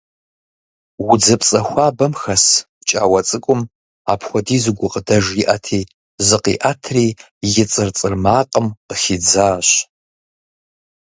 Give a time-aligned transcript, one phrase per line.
[1.11, 2.45] Удзыпцӏэ хуабэм хэс
[2.79, 3.61] пкӏауэ цӏыкӏум
[4.11, 5.81] апхуэдизу гукъыдэж иӏэти,
[6.27, 7.05] зыкъиӏэтри,
[7.61, 9.67] и цӏыр-цӏыр макъым къыхидзащ.